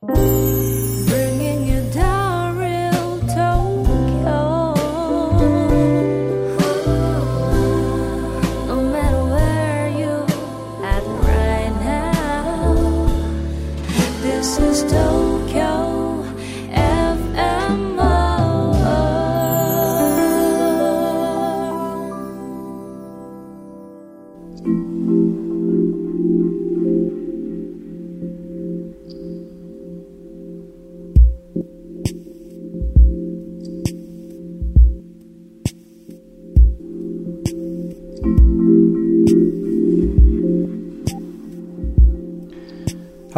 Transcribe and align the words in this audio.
Bringing 0.00 0.57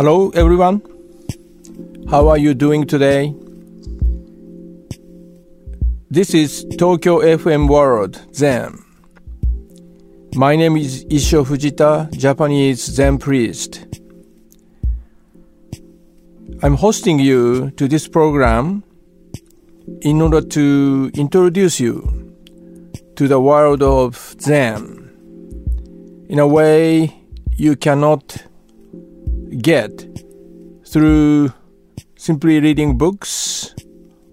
Hello, 0.00 0.30
everyone. 0.30 0.80
How 2.08 2.28
are 2.28 2.38
you 2.38 2.54
doing 2.54 2.86
today? 2.86 3.34
This 6.10 6.32
is 6.32 6.64
Tokyo 6.78 7.18
FM 7.18 7.68
World 7.68 8.18
Zen. 8.34 8.82
My 10.34 10.56
name 10.56 10.78
is 10.78 11.04
Issho 11.10 11.44
Fujita, 11.44 12.10
Japanese 12.16 12.82
Zen 12.82 13.18
priest. 13.18 13.84
I'm 16.62 16.76
hosting 16.76 17.18
you 17.18 17.70
to 17.72 17.86
this 17.86 18.08
program 18.08 18.82
in 20.00 20.22
order 20.22 20.40
to 20.40 21.10
introduce 21.12 21.78
you 21.78 22.34
to 23.16 23.28
the 23.28 23.38
world 23.38 23.82
of 23.82 24.34
Zen 24.40 26.24
in 26.30 26.38
a 26.38 26.48
way 26.48 27.14
you 27.54 27.76
cannot 27.76 28.46
get 29.58 30.06
through 30.86 31.52
simply 32.16 32.60
reading 32.60 32.96
books 32.96 33.74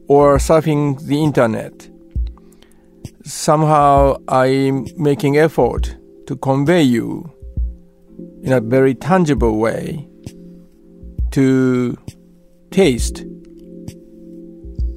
or 0.08 0.38
surfing 0.38 1.00
the 1.08 1.22
internet. 1.24 1.90
Somehow 3.24 4.18
I'm 4.28 4.88
making 4.96 5.38
effort 5.38 5.98
to 6.28 6.36
convey 6.36 6.82
you 6.82 7.32
in 8.44 8.54
a 8.54 8.62
very 8.62 8.94
tangible 8.94 9.58
way 9.58 10.08
to 11.32 11.98
taste 12.72 13.24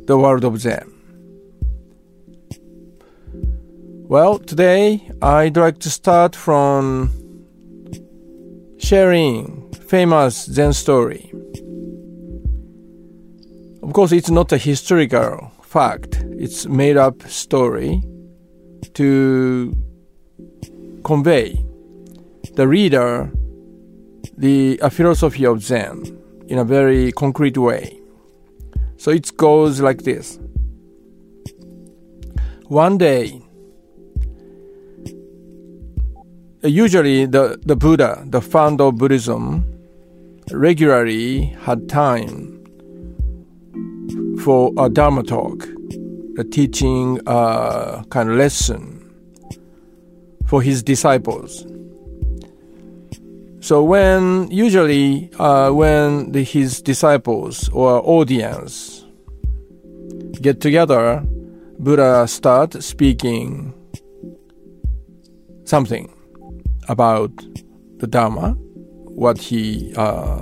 the 0.07 0.17
world 0.19 0.45
of 0.45 0.61
Zen. 0.61 0.87
Well, 4.09 4.39
today 4.39 5.09
I'd 5.23 5.57
like 5.57 5.79
to 5.81 5.91
start 5.91 6.35
from 6.35 7.13
sharing 8.79 9.70
famous 9.91 10.45
Zen 10.45 10.73
story. 10.73 11.33
Of 13.83 13.93
course, 13.93 14.13
it's 14.13 14.31
not 14.31 14.53
a 14.53 14.57
historical 14.57 15.51
fact. 15.65 16.23
It's 16.39 16.67
made 16.67 16.97
up 16.97 17.23
story 17.29 18.01
to 18.95 19.77
convey 21.03 21.65
the 22.55 22.69
reader 22.69 23.33
the 24.39 24.79
a 24.81 24.91
philosophy 24.91 25.45
of 25.45 25.61
Zen 25.61 26.17
in 26.47 26.59
a 26.59 26.65
very 26.65 27.11
concrete 27.11 27.59
way. 27.59 28.01
So 28.97 29.11
it 29.11 29.37
goes 29.37 29.81
like 29.81 30.05
this. 30.05 30.39
One 32.69 32.97
day, 32.97 33.43
usually 36.63 37.27
the, 37.27 37.59
the 37.67 37.75
Buddha, 37.75 38.23
the 38.25 38.41
founder 38.41 38.85
of 38.85 38.97
Buddhism, 38.97 39.70
regularly 40.53 41.47
had 41.63 41.89
time 41.89 42.57
for 44.43 44.73
a 44.79 44.89
Dharma 44.89 45.23
talk, 45.23 45.67
a 46.39 46.45
teaching 46.45 47.21
uh, 47.27 48.03
kind 48.11 48.31
of 48.31 48.37
lesson 48.37 48.97
for 50.47 50.63
his 50.63 50.83
disciples. 50.83 51.67
So 53.61 53.83
when 53.83 54.51
usually 54.51 55.31
uh, 55.39 55.71
when 55.71 56.33
the, 56.33 56.43
his 56.43 56.81
disciples 56.81 57.69
or 57.71 58.01
audience 58.05 59.05
get 60.41 60.61
together, 60.61 61.23
Buddha 61.79 62.27
start 62.27 62.83
speaking 62.83 63.75
something 65.65 66.13
about 66.89 67.31
the 67.99 68.07
Dharma, 68.07 68.57
what 69.21 69.37
he 69.37 69.93
uh, 69.97 70.41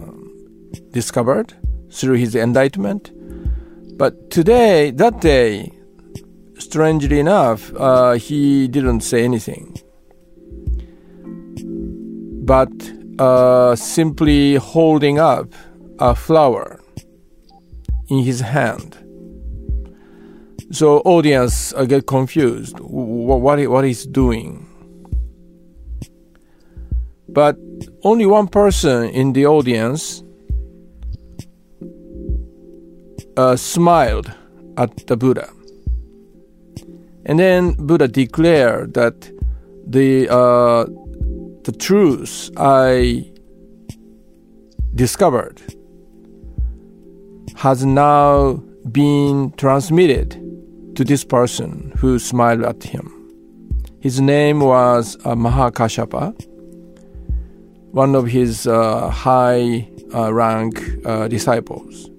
discovered 0.93 1.53
through 1.91 2.15
his 2.15 2.37
indictment. 2.37 3.11
But 3.99 4.31
today, 4.31 4.93
that 4.93 5.21
day, 5.21 5.72
strangely 6.59 7.19
enough, 7.19 7.72
uh, 7.75 8.12
he 8.12 8.69
didn't 8.69 9.00
say 9.00 9.25
anything, 9.25 9.77
but 12.44 12.71
uh, 13.19 13.75
simply 13.75 14.55
holding 14.55 15.19
up 15.19 15.53
a 15.99 16.15
flower 16.15 16.81
in 18.09 18.22
his 18.22 18.41
hand. 18.41 18.97
So 20.71 20.99
audience 21.00 21.72
uh, 21.75 21.84
get 21.84 22.06
confused. 22.06 22.78
wh- 22.78 23.43
What 23.43 23.59
he, 23.59 23.67
what 23.67 23.84
he's 23.84 24.06
doing? 24.06 24.67
But 27.28 27.56
only 28.03 28.27
one 28.27 28.49
person 28.49 29.09
in 29.11 29.33
the 29.33 29.47
audience 29.47 30.22
uh, 33.37 33.56
smiled 33.56 34.33
at 34.77 35.06
the 35.06 35.16
Buddha. 35.16 35.50
And 37.25 37.38
then 37.38 37.75
Buddha 37.75 38.09
declared 38.09 38.94
that 38.94 39.31
the 39.87 40.28
uh, 40.28 40.87
the 41.65 41.72
truth 41.72 42.50
I 42.56 43.31
discovered 44.94 45.61
has 47.56 47.84
now 47.84 48.55
been 48.91 49.53
transmitted 49.56 50.31
to 50.94 51.05
this 51.05 51.25
person 51.25 51.93
who 51.99 52.19
smiled 52.19 52.62
at 52.65 52.83
him. 52.83 53.12
His 54.00 54.21
name 54.21 54.61
was 54.61 55.17
uh, 55.25 55.34
Mahakashapa, 55.34 56.34
one 57.93 58.15
of 58.15 58.26
his 58.26 58.66
uh, 58.66 59.10
high 59.10 59.88
uh, 60.15 60.32
rank 60.32 60.82
uh, 61.04 61.28
disciples. 61.28 62.10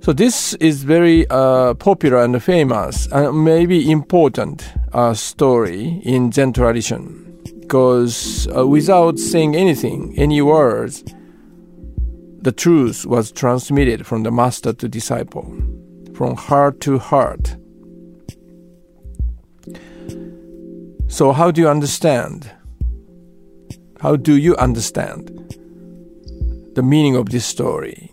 So 0.00 0.12
this 0.12 0.54
is 0.54 0.84
very 0.84 1.26
uh, 1.30 1.74
popular 1.74 2.22
and 2.22 2.40
famous 2.40 3.08
and 3.10 3.44
maybe 3.44 3.90
important 3.90 4.72
uh, 4.92 5.14
story 5.14 6.00
in 6.04 6.30
Zen 6.30 6.52
tradition 6.52 7.26
because 7.60 8.46
uh, 8.56 8.64
without 8.64 9.18
saying 9.18 9.56
anything, 9.56 10.14
any 10.16 10.40
words, 10.40 11.02
the 12.40 12.52
truth 12.52 13.04
was 13.04 13.32
transmitted 13.32 14.06
from 14.06 14.22
the 14.22 14.30
master 14.30 14.72
to 14.72 14.88
disciple, 14.88 15.52
from 16.14 16.36
heart 16.36 16.80
to 16.82 17.00
heart. 17.00 17.56
So 21.08 21.32
how 21.32 21.50
do 21.50 21.60
you 21.60 21.68
understand? 21.68 22.52
How 24.00 24.16
do 24.16 24.36
you 24.36 24.54
understand 24.56 25.30
the 26.74 26.82
meaning 26.82 27.16
of 27.16 27.30
this 27.30 27.46
story? 27.46 28.12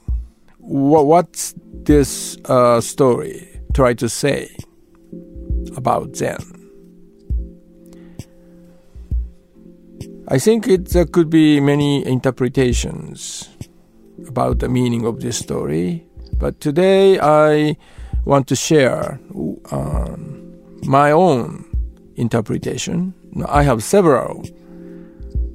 Wha- 0.59 1.01
What's 1.01 1.53
this 1.57 2.37
uh, 2.45 2.79
story 2.79 3.49
try 3.73 3.93
to 3.95 4.07
say 4.07 4.49
about 5.75 6.15
Zen? 6.15 6.39
I 10.29 10.39
think 10.39 10.67
it 10.67 10.89
there 10.89 11.05
could 11.05 11.29
be 11.29 11.59
many 11.59 12.05
interpretations 12.05 13.49
about 14.25 14.59
the 14.59 14.69
meaning 14.69 15.05
of 15.05 15.19
this 15.19 15.37
story, 15.37 16.05
but 16.39 16.61
today 16.61 17.19
I 17.19 17.75
want 18.23 18.47
to 18.47 18.55
share 18.55 19.19
um, 19.71 20.53
my 20.83 21.11
own 21.11 21.65
interpretation. 22.15 23.13
I 23.47 23.63
have 23.63 23.83
several 23.83 24.45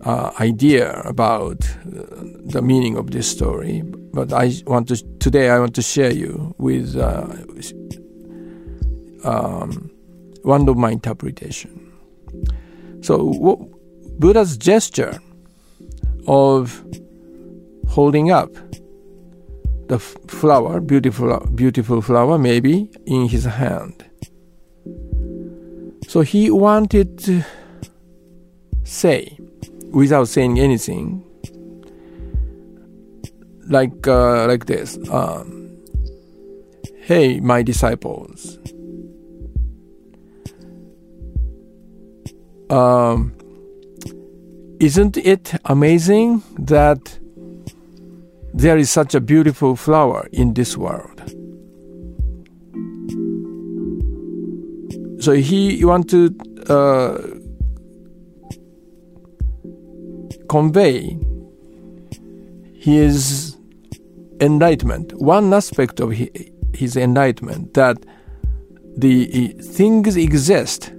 uh, 0.02 0.30
idea 0.40 1.00
about 1.02 1.68
uh, 1.68 2.24
the 2.46 2.62
meaning 2.62 2.96
of 2.96 3.10
this 3.10 3.30
story, 3.30 3.82
but 4.12 4.32
I 4.32 4.52
want 4.66 4.88
to 4.88 4.96
today 5.18 5.50
I 5.50 5.58
want 5.58 5.74
to 5.74 5.82
share 5.82 6.12
you 6.12 6.54
with 6.58 6.96
uh, 6.96 7.26
um, 9.24 9.90
one 10.42 10.68
of 10.68 10.76
my 10.76 10.90
interpretation. 10.90 11.92
So 13.00 13.24
what, 13.24 13.58
Buddha's 14.18 14.56
gesture 14.56 15.18
of 16.26 16.84
holding 17.88 18.30
up 18.30 18.50
the 19.88 19.98
flower, 19.98 20.80
beautiful, 20.80 21.38
beautiful 21.54 22.02
flower, 22.02 22.38
maybe 22.38 22.90
in 23.06 23.28
his 23.28 23.44
hand. 23.44 24.04
So 26.06 26.20
he 26.20 26.50
wanted 26.50 27.18
to 27.20 27.44
say, 28.84 29.38
without 29.90 30.28
saying 30.28 30.58
anything, 30.58 31.24
like 33.68 34.06
uh, 34.06 34.46
like 34.46 34.66
this. 34.66 34.98
Um, 35.10 35.76
hey, 37.02 37.40
my 37.40 37.62
disciples. 37.62 38.58
Um, 42.70 43.34
isn't 44.78 45.16
it 45.16 45.54
amazing 45.64 46.42
that 46.58 47.18
there 48.52 48.76
is 48.76 48.90
such 48.90 49.14
a 49.14 49.20
beautiful 49.20 49.74
flower 49.74 50.28
in 50.32 50.54
this 50.54 50.76
world? 50.76 51.22
So 55.20 55.32
he 55.32 55.84
want 55.84 56.08
to 56.10 56.34
uh, 56.68 57.37
convey 60.48 61.18
his 62.74 63.56
enlightenment. 64.40 65.12
One 65.14 65.52
aspect 65.52 66.00
of 66.00 66.12
his 66.74 66.96
enlightenment 66.96 67.74
that 67.74 67.96
the 68.96 69.48
things 69.62 70.16
exist 70.16 70.92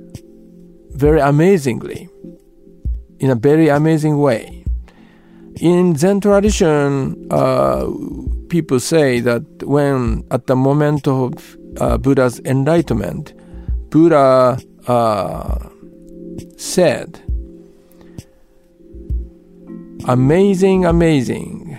very 0.92 1.20
amazingly, 1.20 2.10
in 3.20 3.30
a 3.30 3.36
very 3.36 3.70
amazing 3.70 4.20
way. 4.20 4.64
In 5.60 5.96
Zen 5.96 6.22
tradition, 6.22 7.28
uh, 7.32 7.88
people 8.50 8.80
say 8.80 9.20
that 9.20 9.44
when 9.64 10.24
at 10.32 10.48
the 10.48 10.56
moment 10.56 11.08
of 11.08 11.58
uh, 11.80 11.98
Buddha's 11.98 12.40
enlightenment, 12.46 13.34
Buddha 13.90 14.60
uh, 14.88 15.70
said, 16.58 17.22
Amazing, 20.06 20.86
amazing. 20.86 21.78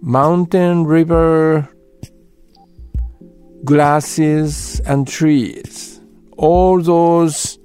Mountain, 0.00 0.84
river, 0.84 1.68
grasses, 3.64 4.80
and 4.80 5.06
trees 5.06 5.92
all 6.42 6.82
those 6.82 7.58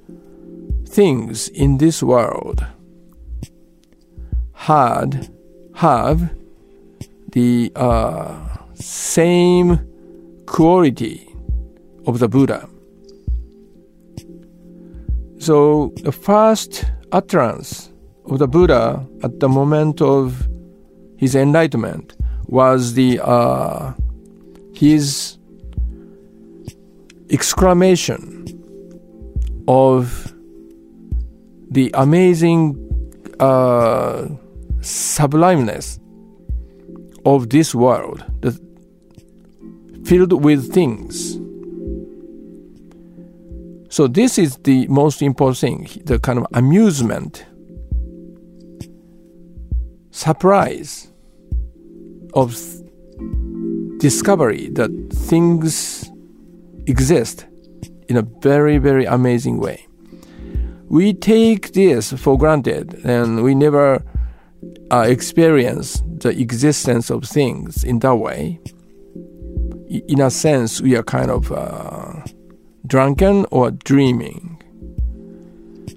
things 0.88 1.47
in 1.49 1.77
this 1.79 2.03
world 2.03 2.65
had 4.53 5.29
have 5.73 6.31
the 7.31 7.71
uh, 7.75 8.57
same 8.75 9.79
quality 10.45 11.27
of 12.05 12.19
the 12.19 12.27
Buddha. 12.27 12.69
So 15.39 15.94
the 16.03 16.11
first 16.11 16.85
utterance 17.11 17.87
of 18.29 18.39
the 18.39 18.47
Buddha 18.47 19.06
at 19.24 19.39
the 19.39 19.50
moment 19.50 20.01
of 20.01 20.47
his 21.18 21.35
enlightenment 21.35 22.15
was 22.47 22.94
the 22.94 23.19
uh, 23.24 23.94
his 24.74 25.38
exclamation 27.29 28.45
of 29.68 30.33
the 31.69 31.91
amazing 31.95 32.75
uh, 33.39 34.27
sublimeness 34.81 36.00
of 37.25 37.50
this 37.50 37.75
world, 37.75 38.23
the, 38.41 38.51
filled 40.06 40.44
with 40.44 40.73
things. 40.73 41.38
So 43.89 44.07
this 44.07 44.38
is 44.38 44.56
the 44.57 44.88
most 44.88 45.21
important 45.21 45.57
thing, 45.57 46.03
the 46.06 46.19
kind 46.19 46.39
of 46.39 46.45
amusement, 46.53 47.45
surprise 50.18 51.12
of 52.34 52.58
discovery 54.00 54.69
that 54.69 54.90
things 55.14 56.10
exist 56.88 57.46
in 58.10 58.18
a 58.18 58.24
very, 58.42 58.80
very 58.80 59.06
amazing 59.06 59.60
way. 59.60 59.86
We 60.90 61.14
take 61.14 61.74
this 61.74 62.14
for 62.14 62.36
granted 62.36 63.00
and 63.06 63.44
we 63.44 63.54
never 63.54 64.04
uh, 64.92 65.06
experience 65.08 66.02
the 66.08 66.30
existence 66.30 67.12
of 67.12 67.24
things 67.24 67.84
in 67.84 68.00
that 68.00 68.16
way. 68.16 68.60
In 70.08 70.19
a 70.22 70.31
sense, 70.31 70.81
we 70.81 70.96
are 70.96 71.04
kind 71.04 71.30
of 71.30 71.52
uh, 71.52 72.24
drunken 72.88 73.46
or 73.52 73.69
dreaming. 73.72 74.64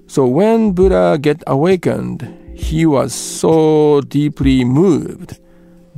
So 0.05 0.27
when 0.27 0.73
Buddha 0.73 1.17
get 1.19 1.41
awakened, 1.47 2.40
he 2.61 2.85
was 2.85 3.13
so 3.13 4.01
deeply 4.01 4.63
moved 4.63 5.39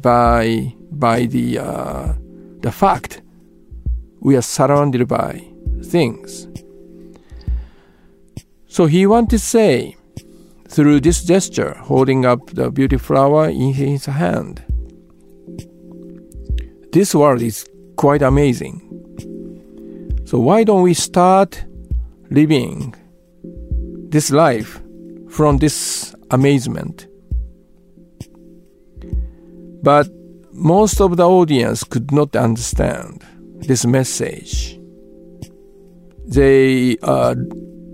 by 0.01 0.73
by 0.91 1.25
the 1.25 1.59
uh, 1.59 2.13
the 2.61 2.71
fact 2.71 3.21
we 4.21 4.35
are 4.35 4.41
surrounded 4.41 5.07
by 5.07 5.43
things. 5.83 6.47
So 8.67 8.85
he 8.85 9.05
wanted 9.05 9.29
to 9.31 9.39
say, 9.39 9.97
through 10.67 11.01
this 11.01 11.23
gesture, 11.23 11.75
holding 11.75 12.25
up 12.25 12.39
the 12.51 12.71
beauty 12.71 12.97
flower 12.97 13.49
in 13.49 13.73
his 13.73 14.05
hand, 14.05 14.63
this 16.91 17.13
world 17.13 17.41
is 17.41 17.67
quite 17.97 18.21
amazing. 18.21 18.79
So 20.25 20.39
why 20.39 20.63
don't 20.63 20.81
we 20.81 20.95
start 20.95 21.65
living 22.31 22.95
this 24.09 24.31
life 24.31 24.81
from 25.29 25.57
this 25.57 26.15
amazement? 26.31 27.07
But 29.81 30.07
most 30.51 31.01
of 31.01 31.17
the 31.17 31.27
audience 31.27 31.83
could 31.83 32.11
not 32.11 32.35
understand 32.35 33.25
this 33.59 33.85
message 33.85 34.79
they 36.25 36.97
are 37.03 37.35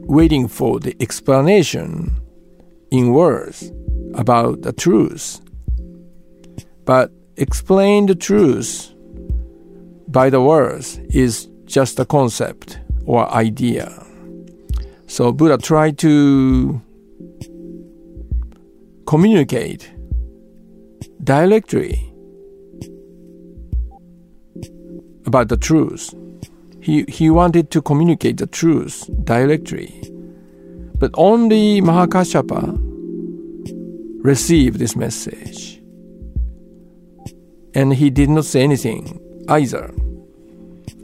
waiting 0.08 0.48
for 0.48 0.80
the 0.80 0.96
explanation 1.00 2.16
in 2.92 3.12
words 3.12 3.72
about 4.16 4.62
the 4.62 4.74
truth. 4.74 5.42
But 6.86 7.12
explain 7.38 8.06
the 8.06 8.16
truth 8.16 8.94
by 10.08 10.30
the 10.30 10.42
words 10.42 10.98
is 11.10 11.48
just 11.66 12.00
a 12.00 12.06
concept 12.06 12.80
or 13.06 13.32
idea. 13.32 14.06
So 15.08 15.32
Buddha 15.32 15.58
tried 15.58 15.98
to 16.00 16.82
communicate 19.10 19.92
directly 21.24 22.14
about 25.26 25.50
the 25.50 25.58
truth. 25.58 26.14
He, 26.80 27.06
he 27.08 27.32
wanted 27.32 27.72
to 27.72 27.82
communicate 27.82 28.38
the 28.38 28.46
truth 28.46 29.10
directly. 29.24 29.90
But 30.94 31.10
only 31.16 31.82
Mahakashapa 31.82 32.78
received 34.24 34.78
this 34.78 34.96
message. 34.96 35.82
And 37.74 37.96
he 37.96 38.12
did 38.12 38.30
not 38.30 38.46
say 38.46 38.62
anything 38.62 39.20
either. 39.50 39.92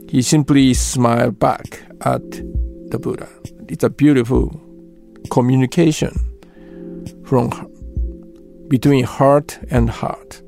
He 0.08 0.22
simply 0.22 0.74
smiled 0.74 1.40
back 1.40 1.82
at 2.02 2.22
the 2.30 3.00
Buddha. 3.00 3.28
It's 3.66 3.82
a 3.82 3.90
beautiful 3.90 4.60
communication 5.28 6.14
from 7.24 7.50
between 8.68 9.04
heart 9.04 9.58
and 9.70 9.90
heart. 9.90 10.42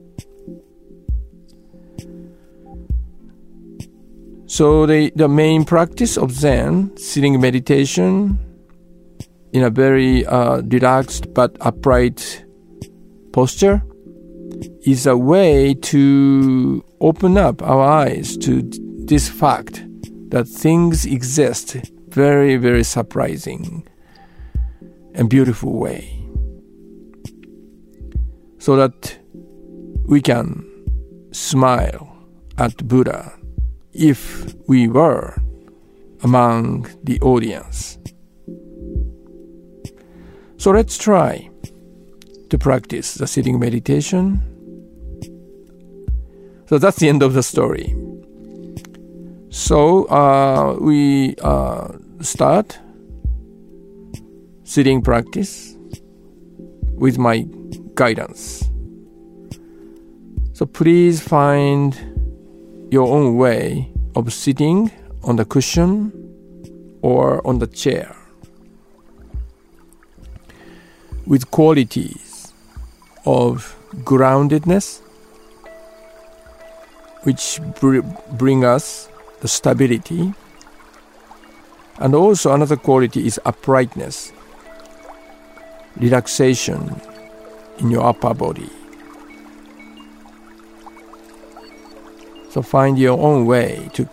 So 4.47 4.87
the, 4.87 5.13
the 5.15 5.29
main 5.29 5.65
practice 5.65 6.17
of 6.17 6.33
Zen, 6.33 6.97
sitting 6.97 7.41
meditation 7.41 8.39
in 9.53 9.63
a 9.63 9.71
very 9.71 10.25
uh, 10.27 10.63
relaxed 10.63 11.33
but 11.35 11.57
upright 11.61 12.45
posture, 13.33 13.83
is 14.83 15.07
a 15.07 15.17
way 15.17 15.75
to 15.75 16.85
open 17.01 17.37
up 17.37 17.63
our 17.63 17.83
eyes 17.83 18.37
to 18.39 18.63
this 19.05 19.29
fact 19.29 19.85
that 20.31 20.49
things 20.49 21.07
exist 21.07 21.77
very, 22.09 22.57
very 22.57 22.85
surprising 22.85 23.87
and 25.15 25.29
beautiful 25.29 25.79
way. 25.79 26.18
So 28.69 28.77
that 28.77 29.17
we 30.05 30.21
can 30.21 30.63
smile 31.33 32.07
at 32.59 32.87
Buddha 32.87 33.33
if 33.95 34.55
we 34.69 34.89
were 34.89 35.41
among 36.23 36.87
the 37.03 37.19
audience. 37.23 37.97
So 40.59 40.71
let's 40.71 40.99
try. 40.99 41.49
to 42.51 42.59
practice 42.59 43.15
the 43.15 43.27
sitting 43.27 43.59
meditation. 43.59 44.43
So 46.67 46.79
that's 46.79 46.99
the 46.99 47.09
end 47.09 47.23
of 47.23 47.33
the 47.33 47.43
story. 47.43 47.95
So 49.49 50.05
uh, 50.09 50.77
we 50.79 51.37
uh, 51.43 51.89
start 52.21 52.79
sitting 54.65 55.01
practice 55.01 55.75
with 56.97 57.19
my 57.19 57.47
guidance. 57.99 58.71
So 60.53 60.67
please 60.67 61.21
find 61.21 61.99
your 62.93 63.09
own 63.09 63.37
way 63.37 63.91
of 64.15 64.33
sitting 64.33 64.93
on 65.25 65.35
the 65.35 65.45
cushion 65.45 66.13
or 67.03 67.45
on 67.45 67.59
the 67.59 67.67
chair 67.67 68.15
with 71.27 71.51
qualities 71.51 72.53
of 73.27 73.77
groundedness 74.05 75.01
which 77.25 77.61
br- 77.81 78.07
bring 78.39 78.65
us 78.65 79.09
the 79.41 79.49
stability 79.49 80.33
and 81.99 82.15
also 82.15 82.55
another 82.55 82.77
quality 82.77 83.27
is 83.27 83.41
uprightness 83.45 84.33
relaxation 85.97 87.01
in 87.79 87.91
your 87.91 88.05
upper 88.05 88.35
body 88.35 88.71
so 92.51 92.63
find 92.63 92.99
your 92.99 93.19
own 93.19 93.47
way 93.47 93.89
to 93.95 94.09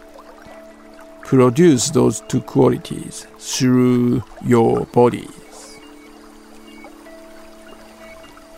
produce 1.25 1.89
those 1.89 2.22
two 2.22 2.39
qualities 2.41 3.25
through 3.39 4.24
your 4.45 4.86
bodies. 4.86 5.79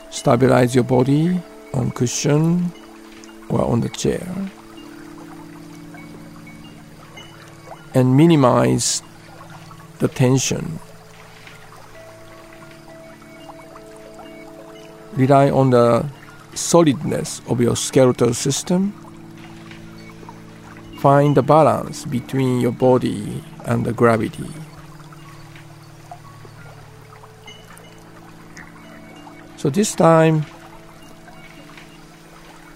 Stabilize 0.09 0.75
your 0.75 0.83
body 0.83 1.39
on 1.73 1.91
cushion 1.91 2.71
or 3.47 3.63
on 3.63 3.79
the 3.79 3.89
chair. 3.89 4.27
And 7.93 8.17
minimize 8.17 9.01
the 9.99 10.09
tension. 10.09 10.79
Rely 15.17 15.49
on 15.49 15.71
the 15.71 16.05
solidness 16.53 17.41
of 17.49 17.59
your 17.59 17.75
skeletal 17.75 18.33
system 18.33 18.93
find 20.97 21.37
the 21.37 21.43
balance 21.43 22.05
between 22.05 22.59
your 22.59 22.71
body 22.71 23.43
and 23.65 23.85
the 23.85 23.93
gravity. 23.93 24.49
So 29.57 29.69
this 29.69 29.93
time 29.95 30.45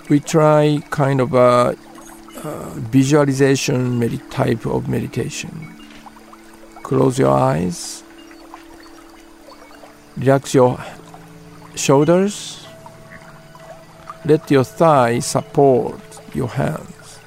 we 0.10 0.20
try 0.20 0.84
kind 0.92 1.20
of 1.20 1.34
a, 1.34 1.76
a 2.44 2.52
visualization 2.92 3.98
med- 3.98 4.30
type 4.30 4.66
of 4.66 4.88
meditation. 4.88 5.52
Close 6.84 7.18
your 7.18 7.32
eyes, 7.32 8.04
relax 10.18 10.54
your 10.54 10.78
shoulders, 11.76 12.68
let 14.26 14.50
your 14.52 14.64
thighs 14.64 15.26
support 15.26 16.00
your 16.34 16.48
hands. 16.48 17.20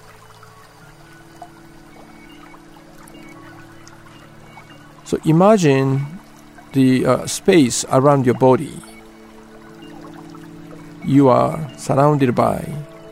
So 5.05 5.19
imagine 5.25 6.07
the 6.73 7.07
uh, 7.07 7.27
space 7.27 7.85
around 7.91 8.27
your 8.27 8.35
body. 8.35 8.81
You 11.05 11.29
are 11.29 11.71
surrounded 11.77 12.35
by 12.35 12.67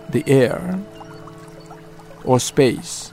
the 0.09 0.25
air 0.27 0.81
or 2.25 2.41
space, 2.41 3.13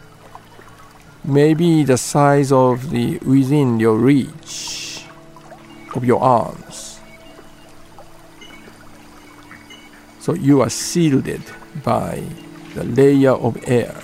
maybe 1.24 1.84
the 1.84 1.98
size 1.98 2.52
of 2.52 2.90
the 2.90 3.18
within 3.20 3.80
your 3.80 3.98
reach 3.98 5.06
of 5.94 6.06
your 6.06 6.22
arms. 6.22 6.89
So 10.20 10.34
you 10.34 10.62
are 10.62 10.70
shielded 10.70 11.42
by 11.84 12.24
the 12.76 12.84
layer 12.84 13.32
of 13.32 13.58
air. 13.68 13.96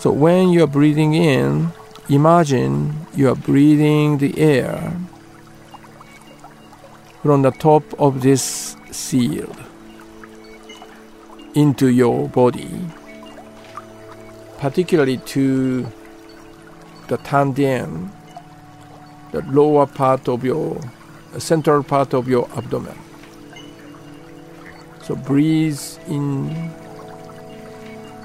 So 0.00 0.10
when 0.10 0.48
you 0.48 0.64
are 0.64 0.66
breathing 0.66 1.14
in, 1.14 1.68
imagine 2.08 3.06
you 3.14 3.28
are 3.28 3.36
breathing 3.36 4.18
the 4.18 4.36
air 4.38 4.92
from 7.22 7.42
the 7.42 7.52
top 7.52 7.84
of 8.00 8.22
this 8.22 8.76
shield 8.90 9.56
into 11.54 11.86
your 11.86 12.28
body, 12.28 12.80
particularly 14.58 15.18
to 15.18 15.86
the 17.08 17.18
tanden, 17.18 18.10
the 19.30 19.42
lower 19.42 19.86
part 19.86 20.28
of 20.28 20.42
your 20.42 20.80
central 21.40 21.82
part 21.82 22.14
of 22.14 22.28
your 22.28 22.48
abdomen. 22.56 22.98
So 25.02 25.16
breathe 25.16 25.80
in 26.08 26.72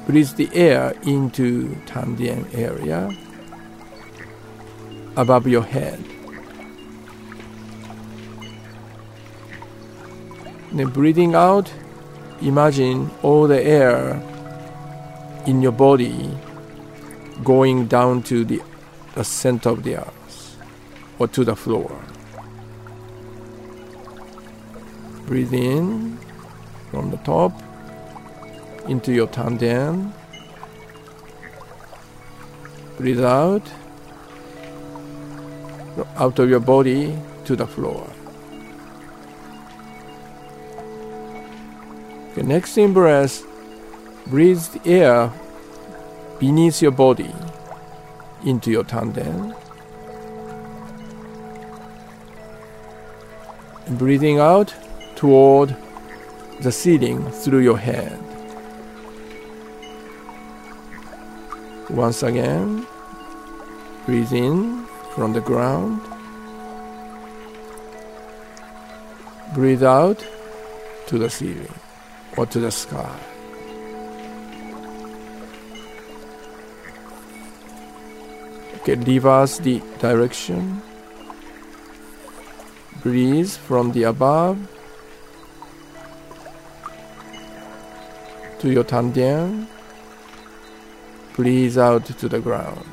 Breathe 0.07 0.37
the 0.37 0.49
air 0.53 0.93
into 1.03 1.75
Tanden 1.85 2.47
area 2.55 3.11
above 5.17 5.45
your 5.47 5.63
head. 5.63 6.01
Then 10.71 10.87
breathing 10.91 11.35
out, 11.35 11.69
imagine 12.41 13.11
all 13.21 13.47
the 13.47 13.61
air 13.61 14.23
in 15.45 15.61
your 15.61 15.73
body 15.73 16.31
going 17.43 17.87
down 17.87 18.23
to 18.23 18.45
the, 18.45 18.61
the 19.15 19.25
center 19.25 19.71
of 19.71 19.83
the 19.83 19.97
earth 19.97 20.57
or 21.19 21.27
to 21.27 21.43
the 21.43 21.57
floor. 21.57 21.91
Breathe 25.27 25.53
in 25.53 26.17
from 26.89 27.11
the 27.11 27.17
top 27.17 27.51
into 28.87 29.11
your 29.11 29.27
tanden. 29.27 30.13
Breathe 32.97 33.21
out, 33.21 33.69
out 36.15 36.39
of 36.39 36.49
your 36.49 36.61
body 36.61 37.19
to 37.43 37.57
the 37.57 37.67
floor. 37.67 38.09
Okay, 42.31 42.43
next 42.43 42.77
in 42.77 42.93
breath, 42.93 43.43
breathe 44.27 44.61
the 44.61 44.89
air 44.89 45.33
beneath 46.39 46.81
your 46.81 46.91
body 46.91 47.35
into 48.45 48.71
your 48.71 48.85
tanden. 48.85 49.53
And 53.87 53.97
breathing 53.97 54.39
out 54.39 54.73
toward 55.17 55.75
the 56.61 56.71
ceiling 56.71 57.29
through 57.31 57.59
your 57.59 57.77
head. 57.77 58.19
Once 61.89 62.21
again, 62.21 62.85
breathe 64.05 64.31
in 64.31 64.85
from 65.15 65.33
the 65.33 65.41
ground. 65.41 65.99
Breathe 69.55 69.83
out 69.83 70.23
to 71.07 71.17
the 71.17 71.31
ceiling 71.31 71.73
or 72.37 72.45
to 72.45 72.59
the 72.59 72.69
sky. 72.69 73.19
Okay, 78.75 78.93
reverse 78.93 79.57
the 79.57 79.81
direction. 79.97 80.79
Breathe 83.01 83.49
from 83.49 83.93
the 83.93 84.03
above 84.03 84.76
to 88.59 88.71
your 88.71 88.83
tanden 88.83 89.67
Breathe 91.37 91.77
out 91.77 92.03
to 92.03 92.27
the 92.27 92.39
ground. 92.39 92.83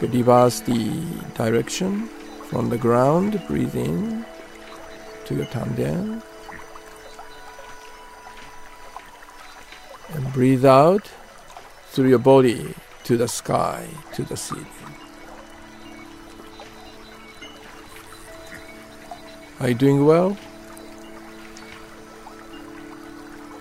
Reverse 0.00 0.58
the 0.62 0.90
direction 1.34 2.08
from 2.48 2.68
the 2.68 2.76
ground. 2.76 3.40
Breathe 3.46 3.76
in 3.76 4.26
to 5.26 5.36
your 5.36 5.46
tanden. 5.46 6.20
And 10.14 10.32
breathe 10.32 10.64
out 10.64 11.08
through 11.90 12.08
your 12.08 12.18
body 12.18 12.74
to 13.04 13.16
the 13.16 13.28
sky, 13.28 13.86
to 14.14 14.24
the 14.24 14.36
ceiling. 14.36 14.66
Are 19.60 19.68
you 19.68 19.74
doing 19.74 20.04
well? 20.04 20.36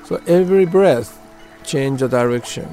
So 0.09 0.19
every 0.25 0.65
breath 0.65 1.21
change 1.63 1.99
the 1.99 2.07
direction. 2.07 2.67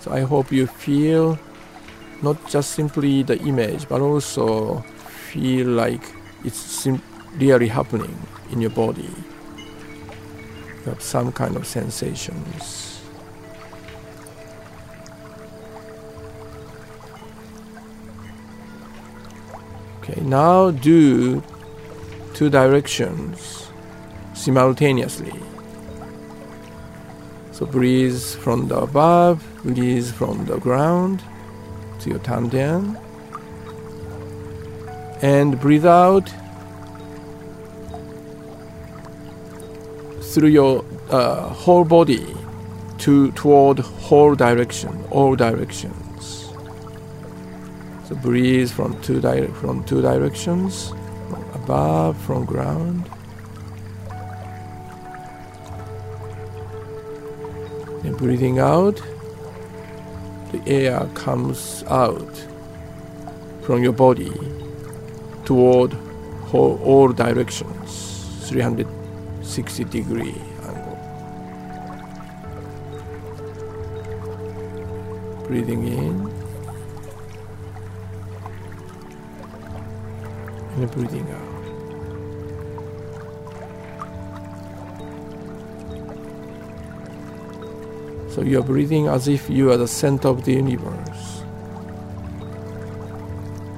So 0.00 0.10
I 0.10 0.22
hope 0.22 0.50
you 0.50 0.66
feel 0.66 1.38
not 2.24 2.44
just 2.50 2.72
simply 2.72 3.22
the 3.22 3.38
image, 3.38 3.88
but 3.88 4.00
also 4.00 4.80
feel 5.30 5.68
like 5.68 6.02
it's 6.44 6.88
really 7.36 7.68
happening 7.68 8.18
in 8.50 8.60
your 8.60 8.70
body. 8.70 9.14
You 10.82 10.90
have 10.90 11.00
some 11.00 11.30
kind 11.30 11.54
of 11.54 11.68
sensations. 11.68 13.00
Okay, 20.00 20.20
now 20.22 20.72
do 20.72 21.44
two 22.36 22.50
directions 22.50 23.70
simultaneously. 24.34 25.32
So 27.52 27.64
breathe 27.64 28.20
from 28.20 28.68
the 28.68 28.76
above, 28.76 29.42
release 29.64 30.12
from 30.12 30.44
the 30.44 30.58
ground 30.58 31.24
to 32.00 32.10
your 32.10 32.18
tanden. 32.18 33.00
And 35.22 35.58
breathe 35.58 35.86
out 35.86 36.28
through 40.20 40.50
your 40.50 40.84
uh, 41.08 41.48
whole 41.48 41.84
body 41.84 42.26
to 42.98 43.32
toward 43.32 43.78
whole 43.78 44.34
direction, 44.34 45.02
all 45.10 45.36
directions. 45.36 46.52
So 48.06 48.14
breathe 48.16 48.70
from 48.70 49.00
two 49.00 49.22
di- 49.22 49.46
from 49.46 49.84
two 49.84 50.02
directions, 50.02 50.92
above, 51.66 52.16
from 52.22 52.44
ground. 52.44 53.10
And 58.04 58.16
breathing 58.16 58.60
out, 58.60 59.02
the 60.52 60.62
air 60.68 61.08
comes 61.14 61.82
out 61.88 62.34
from 63.62 63.82
your 63.82 63.92
body 63.92 64.32
toward 65.44 65.92
all 66.52 67.08
directions, 67.08 68.48
360 68.48 69.84
degree 69.84 70.36
angle. 70.62 70.98
Breathing 75.48 75.84
in 75.88 76.30
and 80.76 80.90
breathing 80.92 81.28
out. 81.32 81.55
So 88.36 88.42
you 88.42 88.58
are 88.58 88.62
breathing 88.62 89.06
as 89.06 89.28
if 89.28 89.48
you 89.48 89.72
are 89.72 89.78
the 89.78 89.88
center 89.88 90.28
of 90.28 90.44
the 90.44 90.52
universe. 90.52 91.42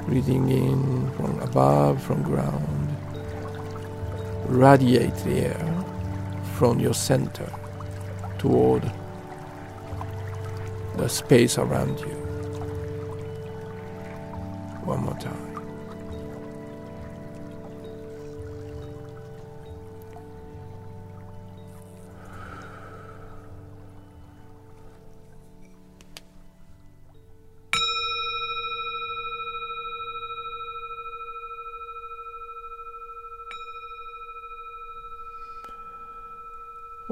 Breathing 0.04 0.48
in 0.48 1.12
from 1.12 1.38
above, 1.38 2.02
from 2.02 2.24
ground. 2.24 2.96
Radiate 4.46 5.14
the 5.18 5.46
air 5.46 5.84
from 6.56 6.80
your 6.80 6.92
center 6.92 7.48
toward 8.38 8.82
the 10.96 11.08
space 11.08 11.56
around 11.56 12.00
you. 12.00 12.16
One 14.82 15.04
more 15.04 15.18
time. 15.20 15.57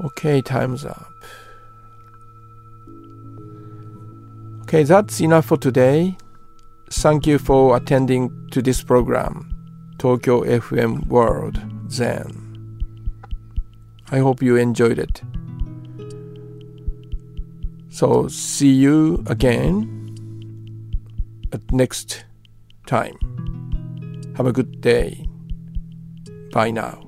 Okay, 0.06 0.40
time's 0.40 0.84
up. 0.84 1.12
Okay, 4.62 4.84
that's 4.84 5.20
enough 5.20 5.46
for 5.46 5.56
today. 5.56 6.16
Thank 6.90 7.26
you 7.26 7.38
for 7.38 7.76
attending 7.76 8.30
to 8.52 8.62
this 8.62 8.84
program, 8.84 9.50
Tokyo 9.98 10.42
FM 10.42 11.08
World 11.08 11.60
Zen. 11.90 12.44
I 14.12 14.18
hope 14.18 14.42
you 14.42 14.54
enjoyed 14.54 15.00
it. 15.00 15.22
So, 17.88 18.28
see 18.28 18.72
you 18.72 19.24
again 19.26 19.92
at 21.52 21.72
next 21.72 22.24
time. 22.86 23.18
Have 24.36 24.46
a 24.46 24.52
good 24.52 24.80
day. 24.80 25.26
Bye 26.52 26.70
now. 26.70 27.05